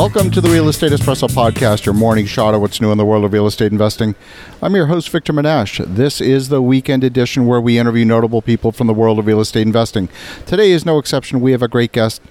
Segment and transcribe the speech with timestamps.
[0.00, 3.04] Welcome to the Real Estate Espresso Podcast, your morning shot of what's new in the
[3.04, 4.14] world of real estate investing.
[4.62, 5.84] I'm your host, Victor Menasce.
[5.84, 9.40] This is the weekend edition where we interview notable people from the world of real
[9.40, 10.08] estate investing.
[10.46, 11.42] Today is no exception.
[11.42, 12.22] We have a great guest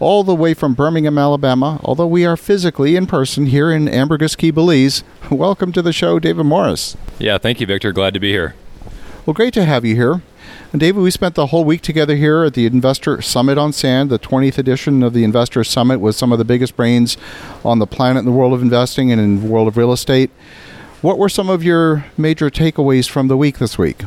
[0.00, 4.34] all the way from Birmingham, Alabama, although we are physically in person here in Ambergris
[4.34, 5.04] Caye, Belize.
[5.30, 6.96] Welcome to the show, David Morris.
[7.18, 7.92] Yeah, thank you, Victor.
[7.92, 8.54] Glad to be here.
[9.26, 10.22] Well, great to have you here.
[10.72, 14.10] And David, we spent the whole week together here at the Investor Summit on Sand,
[14.10, 17.16] the 20th edition of the Investor Summit with some of the biggest brains
[17.64, 20.30] on the planet in the world of investing and in the world of real estate.
[21.02, 24.02] What were some of your major takeaways from the week this week?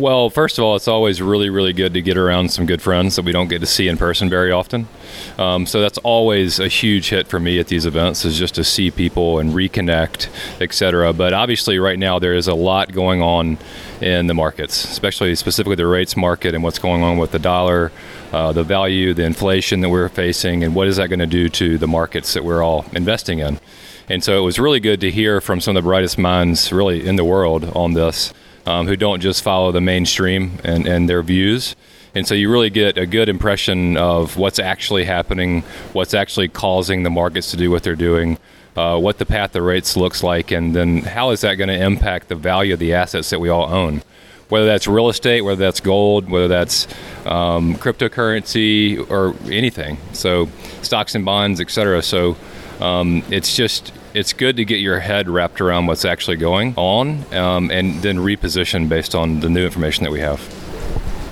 [0.00, 3.16] Well, first of all, it's always really, really good to get around some good friends
[3.16, 4.88] that we don't get to see in person very often.
[5.36, 8.64] Um, so that's always a huge hit for me at these events is just to
[8.64, 10.30] see people and reconnect,
[10.62, 11.12] etc.
[11.12, 13.58] But obviously, right now there is a lot going on
[14.00, 17.92] in the markets, especially specifically the rates market and what's going on with the dollar,
[18.32, 21.50] uh, the value, the inflation that we're facing, and what is that going to do
[21.50, 23.60] to the markets that we're all investing in.
[24.08, 27.06] And so it was really good to hear from some of the brightest minds, really,
[27.06, 28.32] in the world on this
[28.66, 31.76] um, who don't just follow the mainstream and, and their views.
[32.14, 37.04] And so you really get a good impression of what's actually happening, what's actually causing
[37.04, 38.38] the markets to do what they're doing,
[38.76, 41.84] uh, what the path of rates looks like, and then how is that going to
[41.84, 44.02] impact the value of the assets that we all own.
[44.50, 46.86] Whether that's real estate, whether that's gold, whether that's
[47.24, 49.96] um, cryptocurrency, or anything.
[50.12, 50.48] So,
[50.82, 52.02] stocks and bonds, et cetera.
[52.02, 52.36] So,
[52.80, 57.32] um, it's just it's good to get your head wrapped around what's actually going on
[57.34, 60.40] um, and then reposition based on the new information that we have.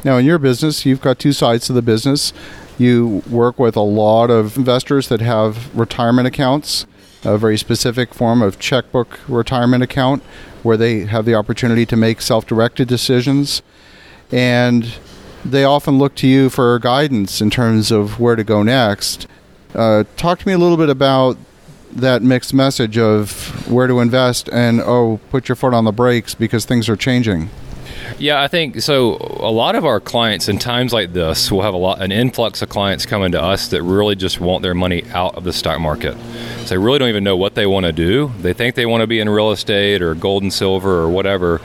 [0.05, 2.33] Now, in your business, you've got two sides to the business.
[2.78, 6.86] You work with a lot of investors that have retirement accounts,
[7.24, 10.22] a very specific form of checkbook retirement account
[10.62, 13.62] where they have the opportunity to make self directed decisions.
[14.30, 14.94] And
[15.44, 19.27] they often look to you for guidance in terms of where to go next.
[19.74, 21.36] Uh, talk to me a little bit about
[21.91, 26.34] that mixed message of where to invest and oh, put your foot on the brakes
[26.34, 27.48] because things are changing.
[28.19, 29.17] Yeah, I think so.
[29.41, 32.63] A lot of our clients in times like this will have a lot an influx
[32.63, 35.81] of clients coming to us that really just want their money out of the stock
[35.81, 36.17] market.
[36.61, 38.33] So they really don't even know what they want to do.
[38.41, 41.61] They think they want to be in real estate or gold and silver or whatever,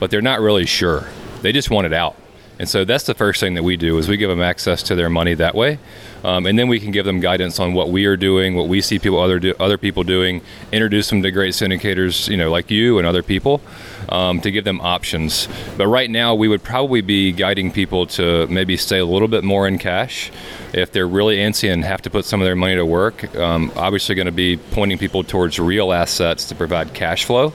[0.00, 1.08] but they're not really sure.
[1.42, 2.16] They just want it out.
[2.58, 4.94] And so that's the first thing that we do is we give them access to
[4.94, 5.78] their money that way.
[6.22, 8.80] Um, and then we can give them guidance on what we are doing, what we
[8.80, 10.40] see people other do, other people doing,
[10.72, 13.60] introduce them to great syndicators, you know, like you and other people,
[14.08, 15.48] um, to give them options.
[15.76, 19.44] But right now, we would probably be guiding people to maybe stay a little bit
[19.44, 20.30] more in cash.
[20.72, 23.70] If they're really antsy and have to put some of their money to work, um,
[23.76, 27.52] obviously going to be pointing people towards real assets to provide cash flow.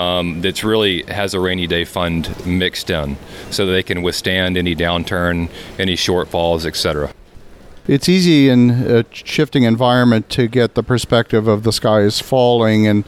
[0.00, 3.18] Um, that's really has a rainy day fund mixed in
[3.50, 7.12] so they can withstand any downturn, any shortfalls, etc
[7.88, 12.86] it's easy in a shifting environment to get the perspective of the sky is falling
[12.86, 13.04] and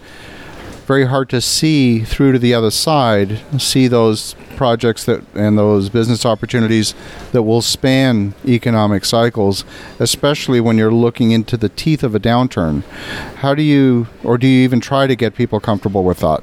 [0.86, 5.88] very hard to see through to the other side, see those projects that and those
[5.88, 6.94] business opportunities
[7.30, 9.64] that will span economic cycles,
[10.00, 12.82] especially when you're looking into the teeth of a downturn.
[13.36, 16.42] How do you or do you even try to get people comfortable with that?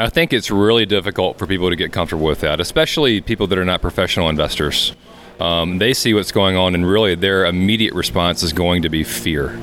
[0.00, 3.58] I think it's really difficult for people to get comfortable with that, especially people that
[3.58, 4.94] are not professional investors.
[5.38, 9.04] Um, they see what's going on, and really their immediate response is going to be
[9.04, 9.62] fear.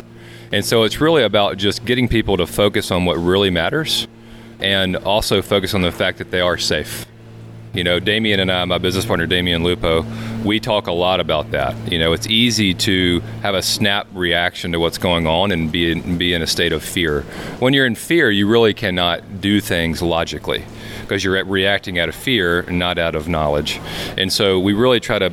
[0.52, 4.08] And so it's really about just getting people to focus on what really matters
[4.60, 7.08] and also focus on the fact that they are safe.
[7.74, 10.04] You know, Damion and I, my business partner Damion Lupo,
[10.48, 11.76] we talk a lot about that.
[11.92, 15.92] You know, it's easy to have a snap reaction to what's going on and be
[15.92, 17.22] in, be in a state of fear.
[17.60, 20.64] When you're in fear, you really cannot do things logically
[21.02, 23.80] because you're reacting out of fear, not out of knowledge.
[24.18, 25.30] And so we really try to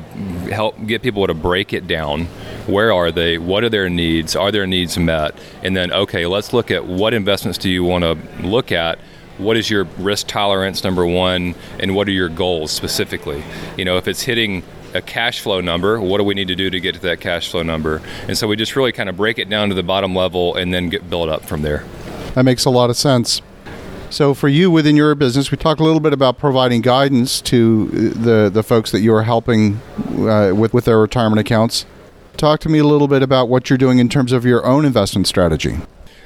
[0.51, 2.25] help get people to break it down.
[2.67, 3.37] Where are they?
[3.37, 4.35] What are their needs?
[4.35, 5.37] Are their needs met?
[5.63, 8.99] And then, okay, let's look at what investments do you want to look at
[9.37, 13.43] what is your risk tolerance number one and what are your goals specifically
[13.75, 14.63] you know if it's hitting
[14.95, 17.49] a cash flow number what do we need to do to get to that cash
[17.49, 20.15] flow number and so we just really kind of break it down to the bottom
[20.15, 21.83] level and then get build up from there
[22.33, 23.41] that makes a lot of sense
[24.09, 27.87] so, for you within your business, we talked a little bit about providing guidance to
[27.87, 29.81] the the folks that you are helping
[30.19, 31.85] uh, with with their retirement accounts.
[32.37, 34.85] Talk to me a little bit about what you're doing in terms of your own
[34.85, 35.79] investment strategy.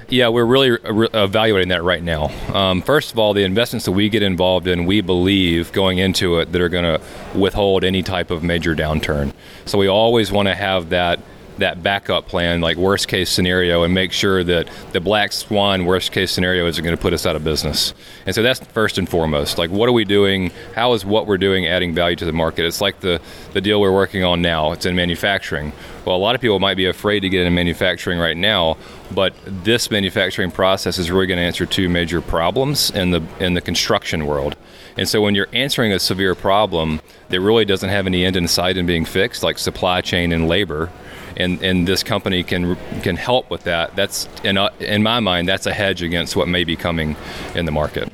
[0.09, 2.29] Yeah, we're really re- evaluating that right now.
[2.51, 6.39] Um, first of all, the investments that we get involved in, we believe going into
[6.39, 9.33] it that are going to withhold any type of major downturn.
[9.65, 11.19] So we always want to have that
[11.59, 16.11] that backup plan, like worst case scenario, and make sure that the black swan worst
[16.11, 17.93] case scenario isn't going to put us out of business.
[18.25, 19.57] And so that's first and foremost.
[19.57, 20.51] Like, what are we doing?
[20.75, 22.65] How is what we're doing adding value to the market?
[22.65, 23.21] It's like the,
[23.53, 25.71] the deal we're working on now, it's in manufacturing.
[26.05, 28.77] Well, a lot of people might be afraid to get into manufacturing right now,
[29.11, 33.53] but this manufacturing process is really going to answer two major problems in the in
[33.53, 34.55] the construction world.
[34.97, 38.47] And so when you're answering a severe problem that really doesn't have any end in
[38.47, 40.89] sight in being fixed, like supply chain and labor,
[41.37, 43.95] and, and this company can can help with that.
[43.95, 47.15] That's in, uh, in my mind, that's a hedge against what may be coming
[47.55, 48.11] in the market.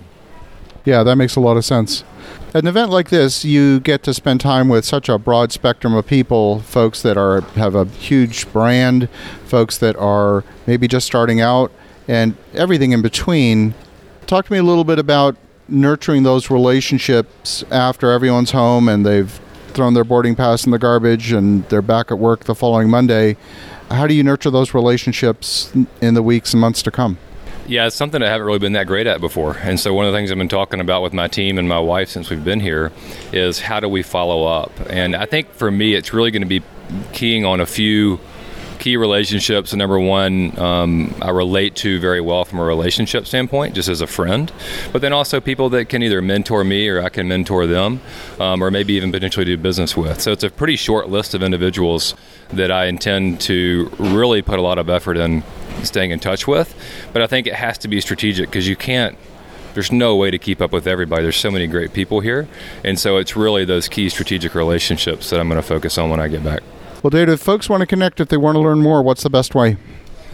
[0.85, 2.03] Yeah, that makes a lot of sense.
[2.49, 5.93] At an event like this, you get to spend time with such a broad spectrum
[5.93, 9.09] of people, folks that are have a huge brand,
[9.45, 11.71] folks that are maybe just starting out,
[12.07, 13.73] and everything in between.
[14.25, 15.35] Talk to me a little bit about
[15.67, 19.39] nurturing those relationships after everyone's home and they've
[19.75, 23.37] thrown their boarding pass in the garbage and they're back at work the following Monday.
[23.91, 27.17] How do you nurture those relationships in the weeks and months to come?
[27.67, 29.57] Yeah, it's something I haven't really been that great at before.
[29.57, 31.79] And so, one of the things I've been talking about with my team and my
[31.79, 32.91] wife since we've been here
[33.33, 34.71] is how do we follow up?
[34.87, 36.61] And I think for me, it's really going to be
[37.11, 38.19] keying on a few
[38.85, 39.73] key relationships.
[39.73, 44.05] Number one, um, I relate to very well from a relationship standpoint, just as a
[44.05, 44.51] friend.
[44.93, 47.99] But then also people that can either mentor me or I can mentor them,
[48.39, 50.21] um, or maybe even potentially do business with.
[50.21, 52.13] So it's a pretty short list of individuals
[52.49, 55.41] that I intend to really put a lot of effort in
[55.81, 56.75] staying in touch with.
[57.11, 59.17] But I think it has to be strategic because you can't
[59.73, 61.23] there's no way to keep up with everybody.
[61.23, 62.47] There's so many great people here.
[62.83, 66.19] And so it's really those key strategic relationships that I'm going to focus on when
[66.19, 66.61] I get back.
[67.05, 69.29] Well, David, if folks want to connect, if they want to learn more, what's the
[69.29, 69.77] best way?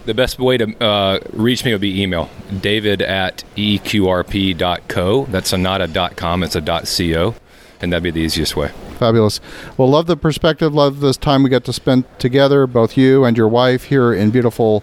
[0.05, 2.29] The best way to uh, reach me would be email
[2.61, 5.25] david at eqrp.co.
[5.25, 7.35] That's a not a .com, it's a .co,
[7.81, 8.69] and that'd be the easiest way.
[8.97, 9.41] Fabulous.
[9.75, 13.35] Well, love the perspective, love this time we get to spend together, both you and
[13.35, 14.81] your wife here in beautiful,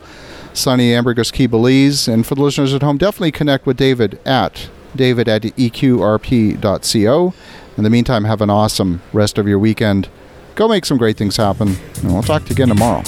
[0.52, 2.06] sunny Ambergris Caye, Belize.
[2.06, 7.34] And for the listeners at home, definitely connect with David at david at eqrp.co.
[7.78, 10.10] In the meantime, have an awesome rest of your weekend.
[10.58, 13.04] Go make some great things happen, and we'll talk to you again tomorrow.